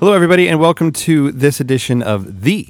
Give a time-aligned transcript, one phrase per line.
[0.00, 2.68] Hello, everybody, and welcome to this edition of the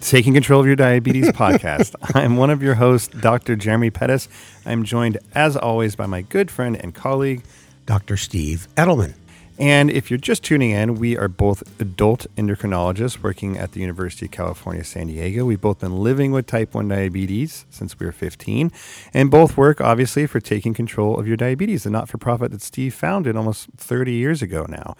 [0.00, 1.94] Taking Control of Your Diabetes podcast.
[2.14, 3.54] I'm one of your hosts, Dr.
[3.54, 4.30] Jeremy Pettus.
[4.64, 7.42] I'm joined, as always, by my good friend and colleague,
[7.84, 8.16] Dr.
[8.16, 9.12] Steve Edelman.
[9.58, 14.24] And if you're just tuning in, we are both adult endocrinologists working at the University
[14.24, 15.44] of California, San Diego.
[15.44, 18.72] We've both been living with type 1 diabetes since we were 15,
[19.12, 22.62] and both work, obviously, for taking control of your diabetes, the not for profit that
[22.62, 24.96] Steve founded almost 30 years ago now.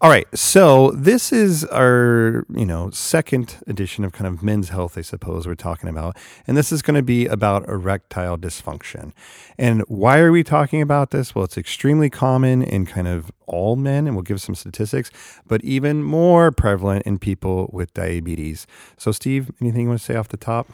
[0.00, 4.96] All right, so this is our, you know, second edition of kind of men's health,
[4.96, 6.16] I suppose we're talking about,
[6.46, 9.10] and this is going to be about erectile dysfunction.
[9.58, 11.34] And why are we talking about this?
[11.34, 15.10] Well, it's extremely common in kind of all men, and we'll give some statistics,
[15.48, 18.68] but even more prevalent in people with diabetes.
[18.98, 20.68] So, Steve, anything you want to say off the top?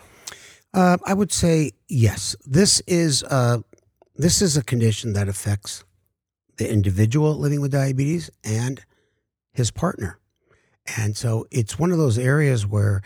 [0.74, 2.36] Uh, I would say yes.
[2.44, 3.60] This is uh,
[4.16, 5.82] this is a condition that affects
[6.58, 8.84] the individual living with diabetes and
[9.54, 10.18] his partner.
[10.98, 13.00] And so it's one of those areas where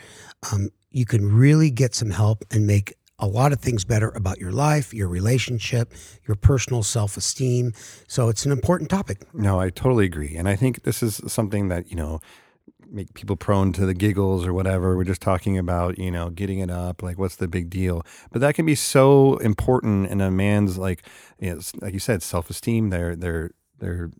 [0.51, 4.39] um, you can really get some help and make a lot of things better about
[4.39, 5.93] your life, your relationship,
[6.27, 7.73] your personal self esteem.
[8.07, 9.21] So it's an important topic.
[9.33, 10.35] No, I totally agree.
[10.35, 12.19] And I think this is something that, you know,
[12.91, 14.95] make people prone to the giggles or whatever.
[14.95, 18.03] We're just talking about, you know, getting it up, like what's the big deal?
[18.31, 21.03] But that can be so important in a man's like,
[21.39, 24.11] you know, like you said, self esteem, their their their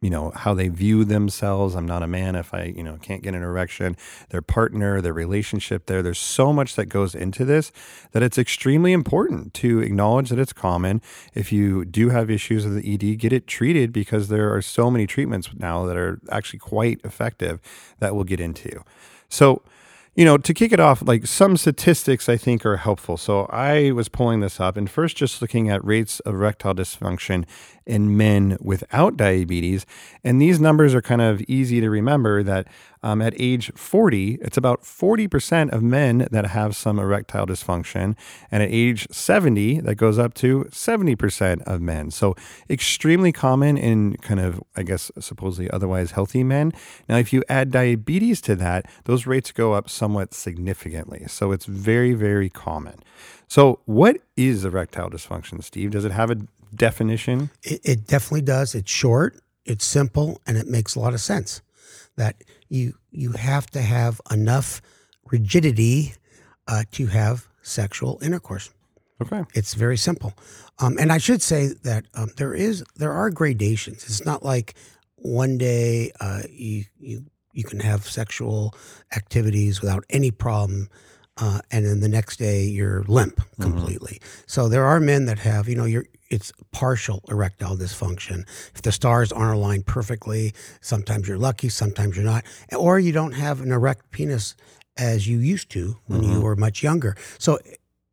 [0.00, 1.74] you know how they view themselves.
[1.74, 3.96] I'm not a man if i you know can't get an erection.
[4.30, 6.02] Their partner their relationship there.
[6.02, 7.72] There's so much that goes into this
[8.12, 11.02] that it's extremely important to acknowledge that it's common.
[11.34, 14.90] If you do have issues with the ed get it treated because there are so
[14.90, 17.60] many treatments now that are actually quite effective
[17.98, 18.82] that we'll get into
[19.28, 19.62] so
[20.16, 23.16] you know, to kick it off, like some statistics I think are helpful.
[23.16, 27.44] So I was pulling this up and first just looking at rates of erectile dysfunction
[27.90, 29.84] in men without diabetes.
[30.22, 32.68] And these numbers are kind of easy to remember that
[33.02, 38.14] um, at age 40, it's about 40% of men that have some erectile dysfunction.
[38.50, 42.10] And at age 70, that goes up to 70% of men.
[42.10, 42.36] So
[42.68, 46.72] extremely common in kind of, I guess, supposedly otherwise healthy men.
[47.08, 51.24] Now, if you add diabetes to that, those rates go up somewhat significantly.
[51.26, 53.00] So it's very, very common.
[53.48, 55.90] So, what is erectile dysfunction, Steve?
[55.90, 56.36] Does it have a
[56.74, 57.50] definition?
[57.62, 58.74] It, it definitely does.
[58.74, 61.62] It's short, it's simple, and it makes a lot of sense.
[62.16, 64.82] That you you have to have enough
[65.30, 66.14] rigidity
[66.68, 68.70] uh, to have sexual intercourse.
[69.22, 70.34] Okay, it's very simple.
[70.78, 74.04] Um, and I should say that um, there is there are gradations.
[74.04, 74.74] It's not like
[75.16, 78.74] one day uh, you you you can have sexual
[79.14, 80.88] activities without any problem
[81.40, 83.62] uh, and then the next day you're limp mm-hmm.
[83.62, 84.18] completely.
[84.20, 84.42] Mm-hmm.
[84.46, 88.46] So there are men that have, you know, you're it's partial erectile dysfunction.
[88.74, 92.44] If the stars aren't aligned perfectly, sometimes you're lucky, sometimes you're not,
[92.76, 94.54] or you don't have an erect penis
[94.96, 96.32] as you used to when mm-hmm.
[96.32, 97.16] you were much younger.
[97.38, 97.58] So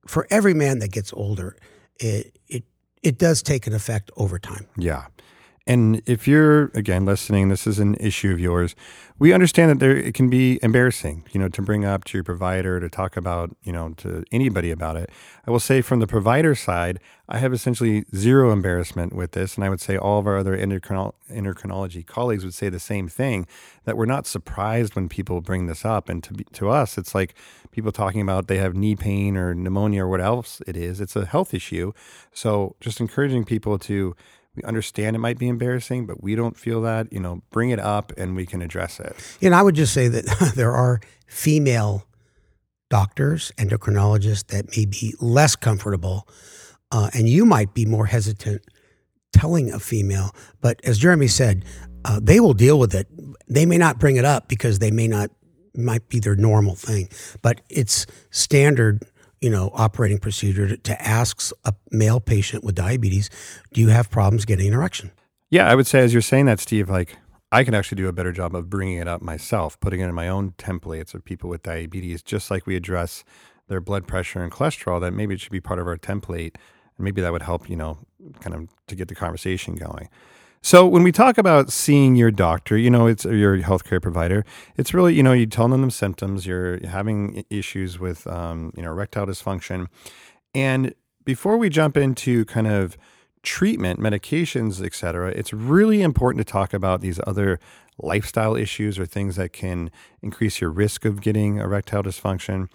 [0.08, 1.58] for every man that gets older,
[2.00, 2.64] it it
[3.04, 4.68] it does take an effect over time.
[4.78, 5.06] Yeah.
[5.68, 8.74] And if you're again listening, this is an issue of yours.
[9.20, 12.24] We understand that there it can be embarrassing, you know, to bring up to your
[12.24, 15.10] provider to talk about, you know, to anybody about it.
[15.46, 19.66] I will say from the provider side, I have essentially zero embarrassment with this, and
[19.66, 23.46] I would say all of our other endocrinol- endocrinology colleagues would say the same thing.
[23.84, 27.14] That we're not surprised when people bring this up, and to be, to us, it's
[27.14, 27.36] like
[27.72, 31.02] people talking about they have knee pain or pneumonia or what else it is.
[31.02, 31.92] It's a health issue,
[32.32, 34.16] so just encouraging people to
[34.58, 37.14] we understand it might be embarrassing, but we don't feel that.
[37.14, 39.16] You know, bring it up and we can address it.
[39.42, 42.06] And I would just say that there are female
[42.90, 46.28] doctors, endocrinologists that may be less comfortable,
[46.92, 48.64] uh, and you might be more hesitant
[49.32, 50.32] telling a female.
[50.62, 51.64] But as Jeremy said,
[52.04, 53.08] uh, they will deal with it.
[53.48, 55.30] They may not bring it up because they may not
[55.76, 57.08] might be their normal thing,
[57.44, 59.06] but it's standard
[59.42, 63.30] you know, operating procedure to, to ask a male patient with diabetes,
[63.74, 65.12] do you have problems getting an erection?
[65.50, 67.18] Yeah, I would say as you're saying that, Steve, like
[67.52, 70.16] I can actually do a better job of bringing it up myself, putting it in
[70.16, 73.24] my own templates of people with diabetes, just like we address
[73.68, 76.56] their blood pressure and cholesterol, that maybe it should be part of our template.
[76.98, 78.00] And maybe that would help, you know,
[78.42, 80.10] kind of to get the conversation going.
[80.62, 84.44] So when we talk about seeing your doctor, you know, it's your healthcare provider.
[84.76, 86.46] It's really, you know, you tell them the symptoms.
[86.46, 89.88] You're having issues with, um, you know, erectile dysfunction,
[90.54, 90.94] and
[91.24, 92.98] before we jump into kind of
[93.44, 97.60] treatment, medications, etc., it's really important to talk about these other
[98.00, 102.70] lifestyle issues or things that can increase your risk of getting erectile dysfunction.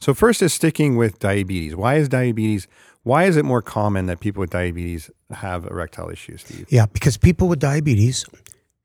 [0.00, 1.74] So first is sticking with diabetes.
[1.76, 2.66] Why is diabetes
[3.04, 6.66] why is it more common that people with diabetes have erectile issues, Steve?
[6.68, 8.24] Yeah, because people with diabetes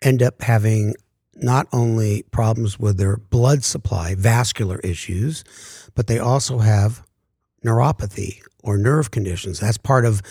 [0.04, 0.94] end up having
[1.36, 5.44] not only problems with their blood supply, vascular issues,
[5.96, 7.04] but they also have
[7.64, 9.60] neuropathy or nerve conditions.
[9.60, 10.22] That's part of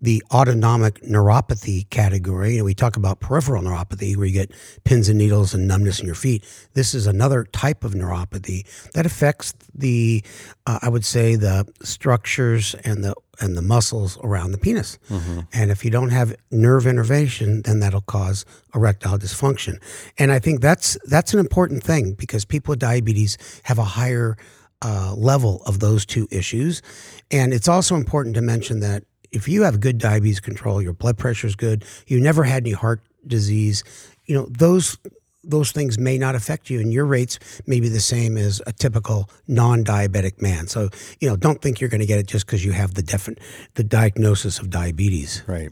[0.00, 2.58] the autonomic neuropathy category.
[2.58, 4.52] Know, we talk about peripheral neuropathy where you get
[4.84, 6.44] pins and needles and numbness in your feet.
[6.74, 10.22] This is another type of neuropathy that affects the,
[10.66, 14.98] uh, I would say, the structures and the and the muscles around the penis.
[15.10, 15.40] Mm-hmm.
[15.52, 18.44] And if you don't have nerve innervation, then that'll cause
[18.74, 19.80] erectile dysfunction.
[20.18, 24.36] And I think that's that's an important thing because people with diabetes have a higher
[24.82, 26.82] uh, level of those two issues.
[27.30, 31.18] And it's also important to mention that if you have good diabetes control, your blood
[31.18, 33.82] pressure is good, you never had any heart disease,
[34.26, 34.98] you know, those
[35.46, 38.72] those things may not affect you and your rates may be the same as a
[38.72, 40.66] typical non-diabetic man.
[40.68, 40.88] So,
[41.20, 43.40] you know, don't think you're going to get it just because you have the definite
[43.74, 45.42] the diagnosis of diabetes.
[45.46, 45.70] Right.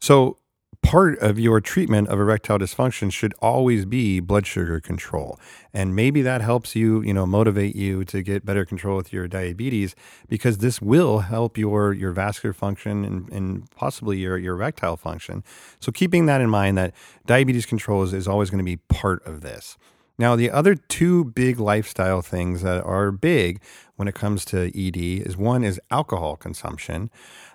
[0.00, 0.36] So,
[0.82, 5.38] part of your treatment of erectile dysfunction should always be blood sugar control.
[5.74, 9.28] And maybe that helps you, you know, motivate you to get better control with your
[9.28, 9.94] diabetes
[10.28, 15.44] because this will help your your vascular function and, and possibly your, your erectile function.
[15.80, 16.94] So keeping that in mind that
[17.26, 19.76] diabetes control is, is always going to be part of this.
[20.18, 23.60] Now, the other two big lifestyle things that are big
[23.96, 27.10] when it comes to ED is one is alcohol consumption.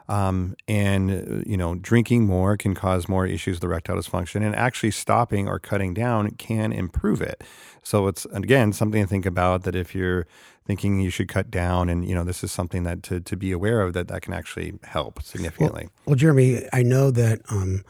[0.09, 4.53] Um, and uh, you know, drinking more can cause more issues with erectile dysfunction, and
[4.55, 7.41] actually stopping or cutting down can improve it.
[7.83, 9.63] So it's again something to think about.
[9.63, 10.27] That if you're
[10.65, 13.53] thinking you should cut down, and you know, this is something that to to be
[13.53, 15.83] aware of that that can actually help significantly.
[15.83, 17.83] Well, well Jeremy, I know that um,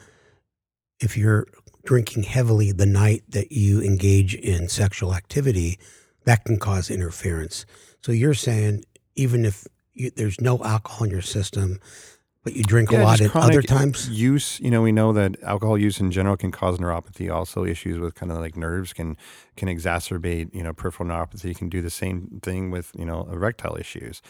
[1.00, 1.48] if you're
[1.86, 5.80] drinking heavily the night that you engage in sexual activity,
[6.26, 7.66] that can cause interference.
[8.02, 8.86] So you're saying
[9.16, 11.80] even if you, there's no alcohol in your system,
[12.44, 14.10] but you drink yeah, a lot at other times.
[14.10, 17.34] Use, you know, we know that alcohol use in general can cause neuropathy.
[17.34, 19.16] Also, issues with kind of like nerves can
[19.56, 21.46] can exacerbate, you know, peripheral neuropathy.
[21.46, 24.22] You Can do the same thing with you know erectile issues.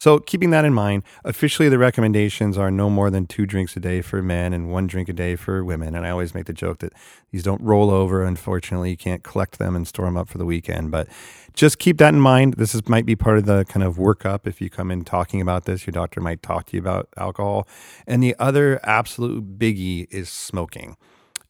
[0.00, 3.80] So, keeping that in mind, officially the recommendations are no more than two drinks a
[3.80, 5.94] day for men and one drink a day for women.
[5.94, 6.94] And I always make the joke that
[7.30, 8.24] these don't roll over.
[8.24, 10.90] Unfortunately, you can't collect them and store them up for the weekend.
[10.90, 11.06] But
[11.52, 12.54] just keep that in mind.
[12.54, 14.46] This is, might be part of the kind of workup.
[14.46, 17.68] If you come in talking about this, your doctor might talk to you about alcohol.
[18.06, 20.96] And the other absolute biggie is smoking.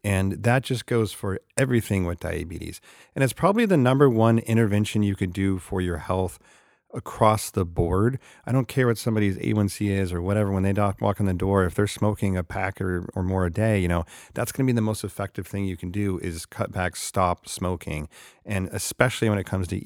[0.03, 2.81] And that just goes for everything with diabetes.
[3.15, 6.41] And it's probably the number one intervention you could do for your health
[6.95, 8.19] across the board.
[8.47, 10.51] I don't care what somebody's A1C is or whatever.
[10.51, 13.53] When they walk in the door, if they're smoking a pack or, or more a
[13.53, 14.05] day, you know,
[14.35, 17.49] that's going to be the most effective thing you can do is cut back, stop
[17.49, 18.09] smoking.
[18.45, 19.77] And especially when it comes to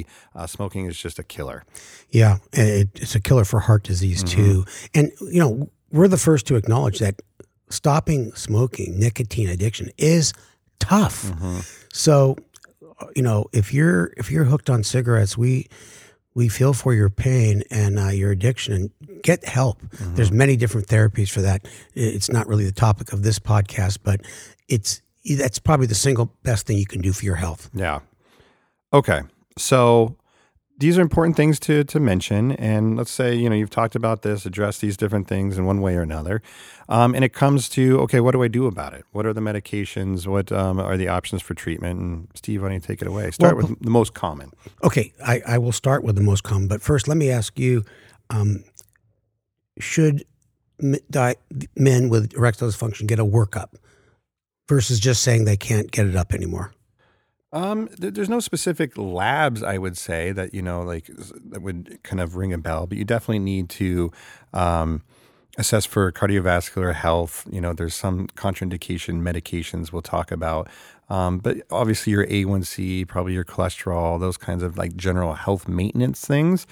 [0.00, 1.64] ED, uh, smoking is just a killer.
[2.10, 2.38] Yeah.
[2.52, 4.36] It, it's a killer for heart disease mm-hmm.
[4.36, 4.64] too.
[4.94, 7.22] And, you know, we're the first to acknowledge that
[7.70, 10.32] stopping smoking, nicotine addiction is
[10.78, 11.26] tough.
[11.26, 11.60] Mm-hmm.
[11.92, 12.36] So,
[13.14, 15.68] you know, if you're if you're hooked on cigarettes, we
[16.38, 19.82] we feel for your pain and uh, your addiction and get help.
[19.82, 20.14] Mm-hmm.
[20.14, 21.66] There's many different therapies for that.
[21.96, 24.20] It's not really the topic of this podcast, but
[24.68, 25.02] it's
[25.36, 27.68] that's probably the single best thing you can do for your health.
[27.74, 27.98] Yeah.
[28.92, 29.22] Okay.
[29.58, 30.14] So
[30.78, 32.52] these are important things to to mention.
[32.52, 35.80] And let's say you know you've talked about this, address these different things in one
[35.80, 36.40] way or another,
[36.88, 39.04] um, and it comes to okay, what do I do about it?
[39.12, 40.26] What are the medications?
[40.26, 42.00] What um, are the options for treatment?
[42.00, 43.30] And Steve, why don't you take it away?
[43.32, 44.52] Start well, with the most common.
[44.84, 47.84] Okay, I, I will start with the most common, but first let me ask you:
[48.30, 48.64] um,
[49.78, 50.24] Should
[50.80, 53.74] men with erectile dysfunction get a workup
[54.68, 56.72] versus just saying they can't get it up anymore?
[57.52, 61.06] Um, th- there's no specific labs I would say that you know like
[61.50, 64.12] that would kind of ring a bell, but you definitely need to
[64.52, 65.02] um,
[65.56, 67.46] assess for cardiovascular health.
[67.50, 70.68] You know, there's some contraindication medications we'll talk about,
[71.08, 76.24] um, but obviously your A1C, probably your cholesterol, those kinds of like general health maintenance
[76.24, 76.66] things.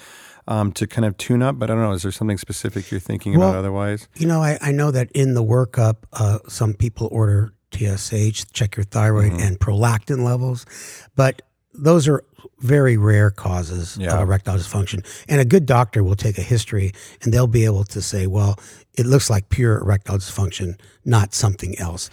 [0.49, 1.91] Um, to kind of tune up, but I don't know.
[1.91, 4.07] Is there something specific you're thinking well, about otherwise?
[4.15, 8.77] You know, I, I know that in the workup, uh, some people order TSH, check
[8.77, 9.43] your thyroid mm-hmm.
[9.43, 10.67] and prolactin levels.
[11.15, 11.43] But
[11.75, 12.25] those are
[12.61, 14.15] very rare causes yeah.
[14.15, 15.05] of erectile dysfunction.
[15.29, 16.93] And a good doctor will take a history
[17.23, 18.59] and they'll be able to say, well,
[18.95, 22.09] it looks like pure erectile dysfunction, not something else.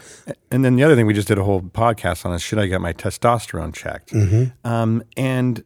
[0.52, 2.68] And then the other thing we just did a whole podcast on is should I
[2.68, 4.12] get my testosterone checked?
[4.12, 4.68] Mm-hmm.
[4.68, 5.64] Um, and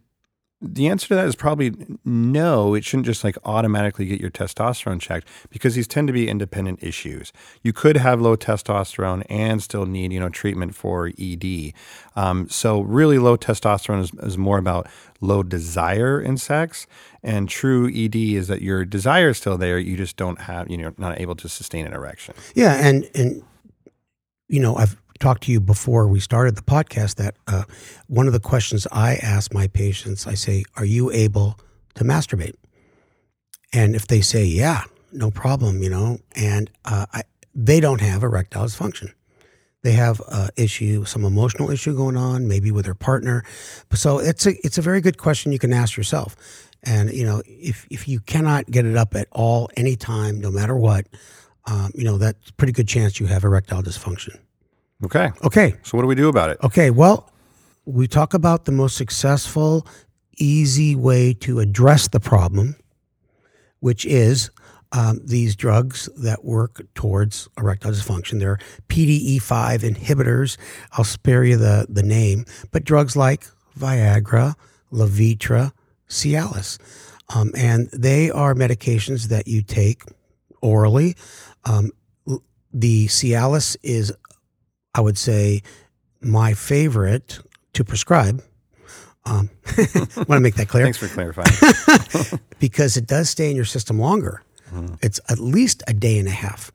[0.60, 1.74] the answer to that is probably
[2.04, 2.74] no.
[2.74, 6.82] It shouldn't just like automatically get your testosterone checked because these tend to be independent
[6.82, 7.32] issues.
[7.62, 11.74] You could have low testosterone and still need you know treatment for ED.
[12.16, 14.88] Um, so really, low testosterone is, is more about
[15.22, 16.88] low desire in sex,
[17.22, 19.78] and true ED is that your desire is still there.
[19.78, 22.34] You just don't have you know not able to sustain an erection.
[22.56, 23.44] Yeah, and and
[24.48, 27.64] you know I've talked to you before we started the podcast that uh,
[28.08, 31.60] one of the questions I ask my patients, I say, "Are you able
[31.96, 32.56] to masturbate?"
[33.74, 38.24] And if they say, "Yeah," no problem, you know, and uh, I, they don't have
[38.24, 39.14] erectile dysfunction.
[39.84, 43.44] They have uh, issue, some emotional issue going on, maybe with their partner.
[43.94, 46.36] So it's a it's a very good question you can ask yourself.
[46.84, 50.76] And you know, if if you cannot get it up at all, anytime, no matter
[50.76, 51.08] what,
[51.66, 54.40] um, you know that's pretty good chance you have erectile dysfunction.
[55.04, 55.32] Okay.
[55.44, 55.75] Okay.
[55.84, 56.58] So what do we do about it?
[56.63, 56.89] Okay.
[56.89, 57.32] Well,
[57.86, 59.88] we talk about the most successful,
[60.38, 62.75] easy way to address the problem,
[63.80, 64.50] which is
[64.92, 68.39] um, these drugs that work towards erectile dysfunction.
[68.39, 70.58] They're PDE5 inhibitors.
[70.94, 73.46] I'll spare you the, the name, but drugs like
[73.77, 74.56] Viagra,
[74.92, 75.72] Levitra,
[76.10, 76.80] Cialis.
[77.36, 80.04] Um, and they are medications that you take
[80.62, 81.16] orally.
[81.66, 81.92] Um,
[82.74, 84.13] the Cialis is,
[84.98, 85.62] I would say,
[86.20, 87.39] my favorite
[87.74, 88.44] to prescribe.
[89.25, 89.50] Um,
[90.16, 90.84] want to make that clear?
[90.84, 92.39] Thanks for clarifying.
[92.60, 94.42] because it does stay in your system longer.
[94.74, 94.96] Mm-hmm.
[95.01, 96.72] It's at least a day and a half.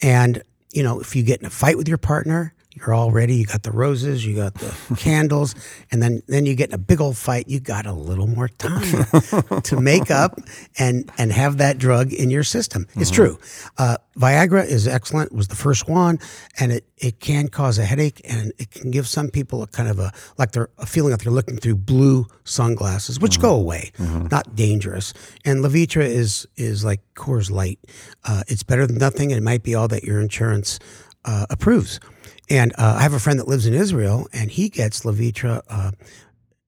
[0.00, 3.36] And, you know, if you get in a fight with your partner, you're all ready.
[3.36, 5.54] You got the roses, you got the candles,
[5.90, 7.48] and then then you get in a big old fight.
[7.48, 10.40] You got a little more time to make up
[10.78, 12.84] and and have that drug in your system.
[12.84, 13.00] Mm-hmm.
[13.00, 13.38] It's true.
[13.76, 15.32] Uh, Viagra is excellent.
[15.32, 16.18] Was the first one,
[16.58, 19.88] and it it can cause a headache, and it can give some people a kind
[19.88, 23.42] of a like they're a feeling like they're looking through blue sunglasses, which mm-hmm.
[23.42, 23.92] go away.
[23.98, 24.28] Mm-hmm.
[24.30, 25.14] Not dangerous.
[25.44, 27.78] And Levitra is is like Coors Light.
[28.24, 29.32] Uh, it's better than nothing.
[29.32, 30.78] And it might be all that your insurance
[31.24, 32.00] uh, approves.
[32.50, 35.62] And uh, I have a friend that lives in Israel, and he gets Levitra.
[35.68, 35.92] Uh,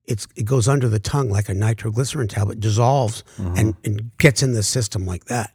[0.05, 3.57] it's it goes under the tongue like a nitroglycerin tablet, dissolves mm-hmm.
[3.57, 5.53] and, and gets in the system like that.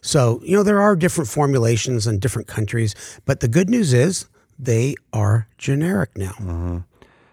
[0.00, 2.94] So you know there are different formulations in different countries,
[3.24, 4.26] but the good news is
[4.58, 6.32] they are generic now.
[6.32, 6.78] Mm-hmm.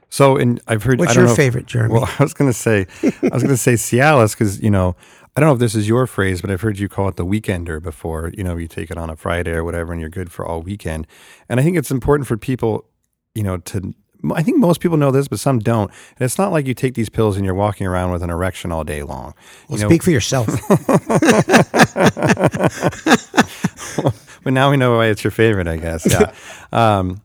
[0.09, 0.99] So, and I've heard.
[0.99, 1.93] What's your know, favorite, Jeremy?
[1.93, 4.95] Well, I was going to say, I was going to say Cialis because you know
[5.36, 7.25] I don't know if this is your phrase, but I've heard you call it the
[7.25, 8.32] weekender before.
[8.38, 10.62] You know, you take it on a Friday or whatever, and you're good for all
[10.62, 11.08] weekend.
[11.50, 12.86] And I think it's important for people,
[13.34, 13.94] you know, to.
[14.34, 15.92] I think most people know this, but some don't.
[16.18, 18.72] And it's not like you take these pills and you're walking around with an erection
[18.72, 19.34] all day long.
[19.68, 20.48] Well, you know, speak for yourself.
[24.44, 26.10] but now we know why it's your favorite, I guess.
[26.10, 26.34] Yeah.
[26.72, 27.22] Um,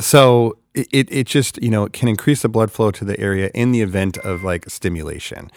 [0.00, 3.50] so it, it just you know it can increase the blood flow to the area
[3.54, 5.50] in the event of like stimulation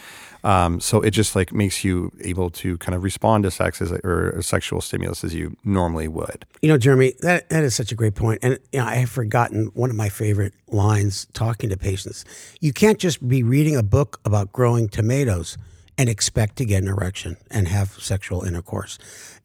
[0.44, 3.92] um, so it just like makes you able to kind of respond to sex as
[3.92, 6.46] or sexual stimulus as you normally would.
[6.62, 8.22] You know, Jeremy, that that is such a great point.
[8.22, 12.24] point, and you know, I have forgotten one of my favorite lines talking to patients.
[12.60, 15.58] You can't just be reading a book about growing tomatoes
[15.98, 18.98] and expect to get an erection and have sexual intercourse.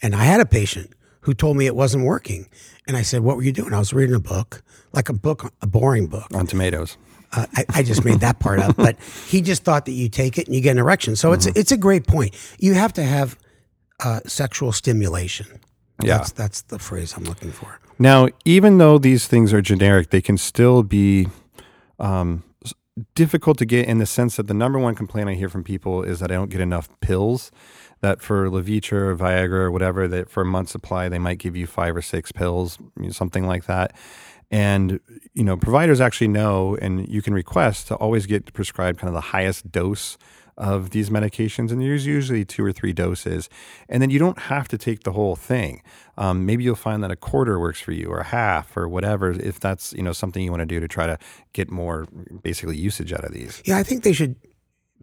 [0.03, 2.49] And I had a patient who told me it wasn't working,
[2.87, 4.63] and I said, "What were you doing?" I was reading a book,
[4.93, 6.99] like a book, a boring book on tomatoes.
[7.33, 10.39] Uh, I, I, just made that part up, but he just thought that you take
[10.39, 11.17] it and you get an erection.
[11.17, 11.49] So mm-hmm.
[11.49, 12.35] it's it's a great point.
[12.59, 13.37] You have to have
[14.01, 15.47] uh, sexual stimulation.
[16.03, 17.81] Yeah, that's, that's the phrase I'm looking for.
[17.99, 21.29] Now, even though these things are generic, they can still be
[21.99, 22.45] um,
[23.15, 26.03] difficult to get in the sense that the number one complaint I hear from people
[26.03, 27.51] is that I don't get enough pills.
[28.01, 31.57] That for Levitra or Viagra or whatever, that for a month supply they might give
[31.57, 32.79] you five or six pills,
[33.11, 33.97] something like that.
[34.51, 35.01] And
[35.35, 39.15] you know, providers actually know, and you can request to always get prescribed kind of
[39.15, 40.17] the highest dose
[40.57, 43.49] of these medications, and there's usually two or three doses.
[43.89, 45.83] And then you don't have to take the whole thing.
[46.17, 49.33] Um, maybe you'll find that a quarter works for you, or a half, or whatever,
[49.33, 51.19] if that's you know something you want to do to try to
[51.53, 52.07] get more
[52.43, 53.63] basically usage out of these.
[53.65, 54.37] Yeah, I think they should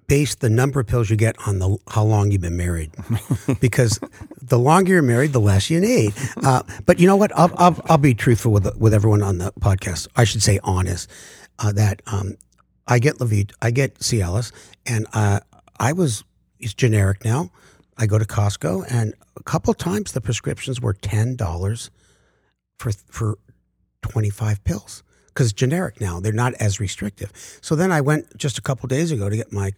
[0.07, 2.91] base the number of pills you get on the how long you've been married,
[3.59, 3.99] because
[4.45, 6.13] the longer you're married, the less you need.
[6.43, 7.31] Uh, but you know what?
[7.37, 10.09] I'll, I'll, I'll be truthful with with everyone on the podcast.
[10.15, 11.09] I should say honest
[11.59, 12.35] uh, that um,
[12.85, 14.51] I get Levit, I get Cialis,
[14.85, 15.39] and uh,
[15.79, 16.25] I was
[16.59, 17.49] it's generic now.
[17.97, 21.91] I go to Costco, and a couple times the prescriptions were ten dollars
[22.77, 23.37] for for
[24.01, 26.19] twenty five pills because generic now.
[26.19, 27.31] They're not as restrictive.
[27.61, 29.73] So then I went just a couple days ago to get my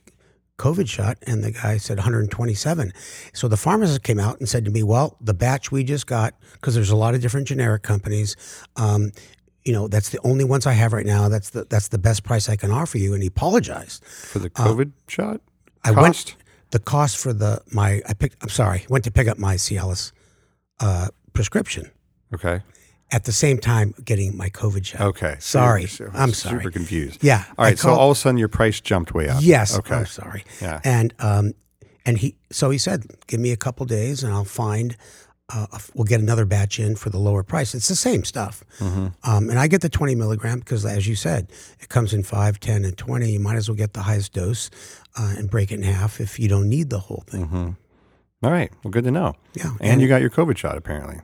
[0.57, 2.93] COVID shot, and the guy said 127.
[3.33, 6.33] So the pharmacist came out and said to me, "Well, the batch we just got,
[6.53, 8.35] because there's a lot of different generic companies,
[8.75, 9.12] um,
[9.63, 11.27] you know, that's the only ones I have right now.
[11.27, 14.51] That's the that's the best price I can offer you." And he apologized for the
[14.55, 15.41] uh, COVID uh, shot.
[15.83, 16.35] I went
[16.71, 18.38] the cost for the my I picked.
[18.41, 20.12] I'm sorry, went to pick up my Cialis
[20.79, 21.91] uh, prescription.
[22.33, 22.62] Okay
[23.15, 25.00] at the same time getting my COVID shot.
[25.00, 25.38] Okay.
[25.39, 25.88] Sorry.
[26.13, 26.60] I'm sorry.
[26.60, 27.24] Super confused.
[27.24, 27.45] Yeah.
[27.57, 27.79] All right.
[27.79, 29.41] so all of a sudden your price jumped way up.
[29.41, 29.77] Yes.
[29.79, 29.95] Okay.
[29.95, 30.43] I'm sorry.
[30.62, 30.81] Yeah.
[30.84, 31.53] And um,
[32.05, 34.98] and he so he said, give me a couple days and I'll find
[35.53, 37.74] uh, we'll get another batch in for the lower price.
[37.74, 38.65] It's the same stuff.
[38.79, 39.07] Mm-hmm.
[39.24, 42.60] Um, and I get the 20 milligram because, as you said, it comes in 5,
[42.60, 43.31] 10, and 20.
[43.31, 44.72] You might as well get the highest dose
[45.15, 47.45] uh, and break it in half if you don't need the whole thing.
[47.45, 47.69] Mm-hmm.
[48.43, 48.72] All right.
[48.84, 49.36] Well, good to know.
[49.53, 49.74] Yeah.
[49.79, 51.22] And, you got your COVID shot, apparently.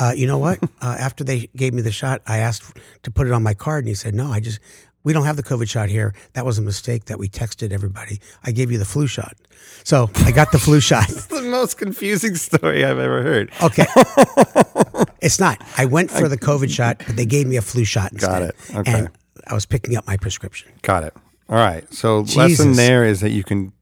[0.00, 0.58] Uh, you know what?
[0.82, 3.84] uh, after they gave me the shot, I asked to put it on my card,
[3.84, 4.58] and he said, "No, I just
[5.04, 6.14] we don't have the COVID shot here.
[6.32, 8.18] That was a mistake that we texted everybody.
[8.42, 9.36] I gave you the flu shot,
[9.84, 13.50] so I got the flu shot." It's the most confusing story I've ever heard.
[13.62, 13.86] Okay,
[15.20, 15.62] it's not.
[15.76, 18.28] I went for the COVID shot, but they gave me a flu shot instead.
[18.28, 18.56] Got it.
[18.74, 18.92] Okay.
[18.92, 19.10] And
[19.46, 20.72] I was picking up my prescription.
[20.82, 21.14] Got it.
[21.48, 21.92] All right.
[21.92, 23.72] So lesson there is that you can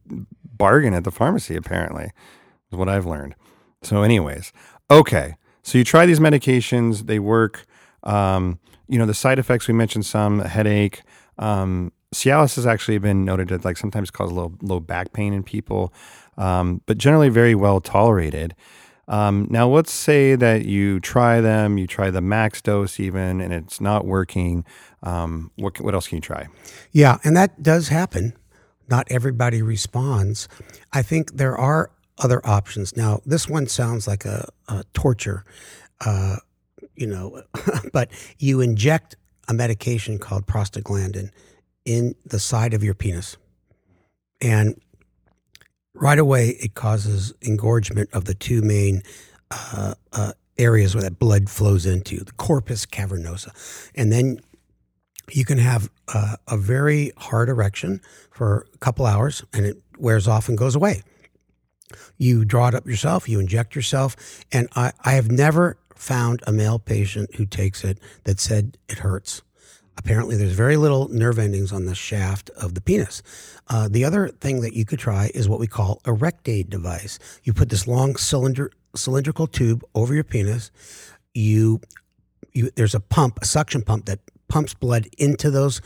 [0.44, 1.54] bargain at the pharmacy.
[1.54, 2.10] Apparently,
[2.72, 3.34] is what I've learned.
[3.82, 4.52] So, anyways,
[4.90, 5.36] okay.
[5.68, 7.66] So you try these medications; they work.
[8.02, 8.58] Um,
[8.88, 11.02] you know the side effects we mentioned some headache.
[11.36, 15.42] Um, Cialis has actually been noted to like sometimes cause low low back pain in
[15.42, 15.92] people,
[16.38, 18.54] um, but generally very well tolerated.
[19.08, 23.52] Um, now, let's say that you try them, you try the max dose even, and
[23.52, 24.64] it's not working.
[25.02, 26.46] Um, what what else can you try?
[26.92, 28.32] Yeah, and that does happen.
[28.88, 30.48] Not everybody responds.
[30.94, 32.96] I think there are other options.
[32.96, 35.44] Now, this one sounds like a, a torture,
[36.04, 36.36] uh,
[36.94, 37.42] you know,
[37.92, 39.16] but you inject
[39.48, 41.30] a medication called prostaglandin
[41.84, 43.36] in the side of your penis.
[44.40, 44.80] And
[45.94, 49.02] right away, it causes engorgement of the two main
[49.50, 53.50] uh, uh, areas where that blood flows into the corpus cavernosa.
[53.94, 54.40] And then
[55.30, 60.28] you can have uh, a very hard erection for a couple hours and it wears
[60.28, 61.02] off and goes away.
[62.16, 64.16] You draw it up yourself, you inject yourself.
[64.52, 68.98] And I, I have never found a male patient who takes it that said it
[68.98, 69.42] hurts.
[69.96, 73.20] Apparently, there's very little nerve endings on the shaft of the penis.
[73.66, 77.18] Uh, the other thing that you could try is what we call a rectade device.
[77.42, 80.70] You put this long cylinder cylindrical tube over your penis.
[81.34, 81.80] You,
[82.52, 85.80] you there's a pump, a suction pump that pumps blood into those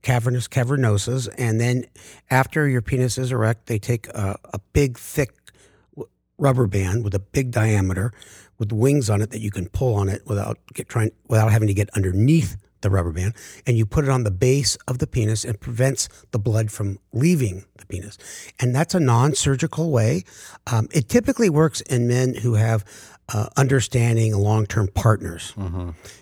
[0.00, 1.84] cavernous cavernosas, and then
[2.30, 5.37] after your penis is erect, they take a, a big thick
[6.38, 8.12] rubber band with a big diameter
[8.58, 11.68] with wings on it that you can pull on it without get trying without having
[11.68, 13.34] to get underneath the rubber band
[13.66, 16.98] and you put it on the base of the penis and prevents the blood from
[17.12, 18.18] leaving the penis.
[18.60, 20.22] And that's a non-surgical way.
[20.66, 22.84] Um, it typically works in men who have
[23.30, 25.54] uh, understanding long-term partners.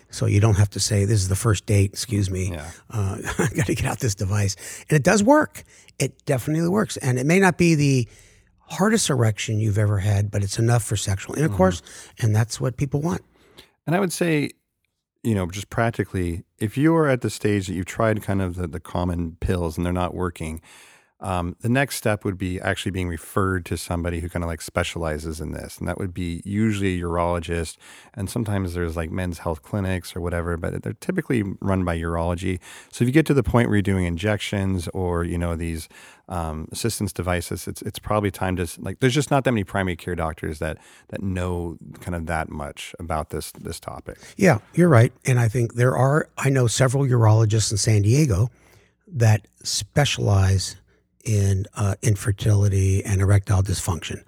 [0.09, 2.49] So you don't have to say this is the first date excuse me.
[2.51, 2.71] Yeah.
[2.89, 4.55] uh, i got to get out this device.
[4.89, 5.63] And it does work.
[5.99, 6.97] It definitely works.
[6.97, 8.07] And it may not be the
[8.69, 11.45] hardest erection you've ever had but it's enough for sexual mm-hmm.
[11.45, 11.81] intercourse
[12.19, 13.21] and that's what people want.
[13.85, 14.51] And I would say,
[15.23, 18.55] you know, just practically, if you are at the stage that you've tried kind of
[18.55, 20.61] the, the common pills and they're not working,
[21.19, 24.61] um, the next step would be actually being referred to somebody who kind of like
[24.61, 25.79] specializes in this.
[25.79, 27.77] And that would be usually a urologist.
[28.13, 32.59] And sometimes there's like men's health clinics or whatever, but they're typically run by urology.
[32.91, 35.89] So if you get to the point where you're doing injections or, you know, these
[36.29, 39.95] um, assistance devices, it's, it's probably time to like, there's just not that many primary
[39.95, 40.77] care doctors that,
[41.07, 44.19] that know kind of that much about this, this topic.
[44.35, 45.11] Yeah, you're right.
[45.25, 48.51] And I think there are, I know several urologists in San Diego
[49.07, 50.75] that specialize
[51.27, 54.23] in uh, infertility and erectile dysfunction.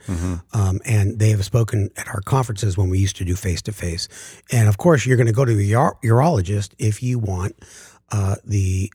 [0.53, 3.71] Um, and they have spoken at our conferences when we used to do face to
[3.71, 4.07] face.
[4.51, 7.55] And of course, you're going to go to a uro- urologist if you want
[8.11, 8.91] uh, the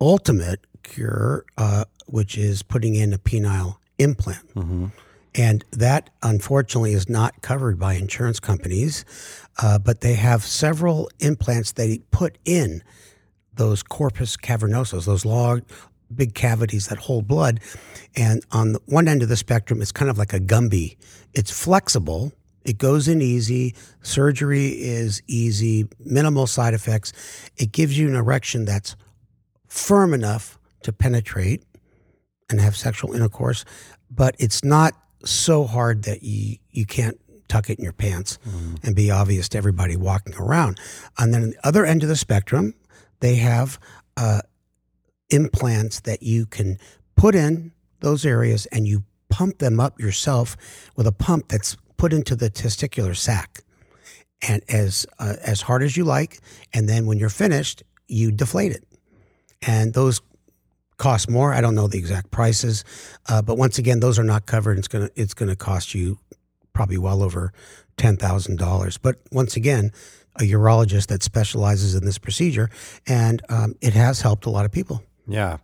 [0.00, 4.48] ultimate cure, uh, which is putting in a penile implant.
[5.34, 9.04] And that, unfortunately, is not covered by insurance companies,
[9.62, 12.82] uh, but they have several implants they put in
[13.54, 15.62] those corpus cavernosus, those long,
[16.14, 17.60] big cavities that hold blood.
[18.16, 20.96] And on the one end of the spectrum, it's kind of like a Gumby.
[21.34, 22.32] It's flexible.
[22.64, 23.74] It goes in easy.
[24.02, 27.12] Surgery is easy, minimal side effects.
[27.56, 28.96] It gives you an erection that's
[29.68, 31.62] firm enough to penetrate
[32.50, 33.64] and have sexual intercourse,
[34.10, 34.94] but it's not
[35.24, 37.18] so hard that you you can't
[37.48, 38.38] tuck it in your pants
[38.82, 40.78] and be obvious to everybody walking around.
[41.18, 42.74] And then on the other end of the spectrum,
[43.20, 43.78] they have
[44.16, 44.42] uh,
[45.30, 46.78] implants that you can
[47.16, 50.56] put in those areas and you pump them up yourself
[50.96, 53.62] with a pump that's put into the testicular sac.
[54.40, 56.38] And as uh, as hard as you like
[56.72, 58.84] and then when you're finished you deflate it.
[59.66, 60.20] And those
[60.96, 61.52] cost more.
[61.52, 62.84] I don't know the exact prices
[63.28, 64.78] uh, but once again those are not covered.
[64.78, 66.18] It's going to it's going to cost you
[66.72, 67.52] probably well over
[67.96, 69.90] $10000 but once again
[70.36, 72.70] a urologist that specializes in this procedure
[73.08, 75.58] and um, it has helped a lot of people Yeah.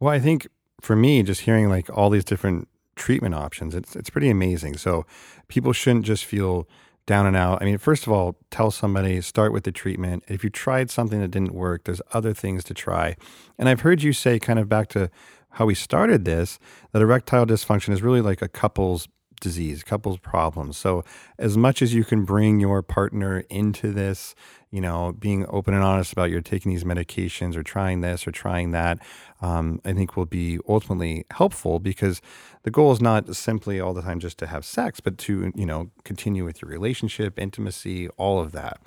[0.00, 0.48] Well, I think
[0.80, 4.76] for me, just hearing like all these different treatment options, it's it's pretty amazing.
[4.78, 5.04] So
[5.48, 6.68] people shouldn't just feel
[7.06, 7.62] down and out.
[7.62, 10.24] I mean, first of all, tell somebody, start with the treatment.
[10.26, 13.16] If you tried something that didn't work, there's other things to try.
[13.58, 15.08] And I've heard you say, kind of back to
[15.50, 16.58] how we started this,
[16.92, 19.08] that erectile dysfunction is really like a couple's
[19.40, 20.76] disease, couples problems.
[20.76, 21.04] So
[21.38, 24.34] as much as you can bring your partner into this,
[24.70, 28.32] you know, being open and honest about you're taking these medications or trying this or
[28.32, 28.98] trying that,
[29.40, 32.20] um, I think will be ultimately helpful because
[32.62, 35.66] the goal is not simply all the time just to have sex, but to, you
[35.66, 38.80] know, continue with your relationship, intimacy, all of that.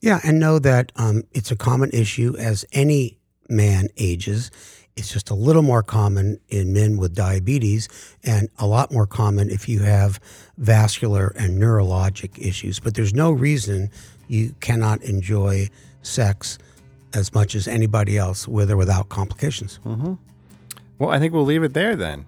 [0.00, 3.18] Yeah, and know that um, it's a common issue as any
[3.48, 4.50] man ages
[4.96, 7.88] it's just a little more common in men with diabetes
[8.22, 10.20] and a lot more common if you have
[10.56, 12.78] vascular and neurologic issues.
[12.78, 13.90] But there's no reason
[14.28, 15.68] you cannot enjoy
[16.02, 16.58] sex
[17.14, 19.78] as much as anybody else with or without complications.
[19.84, 20.14] Mm-hmm.
[20.98, 22.26] Well, I think we'll leave it there then.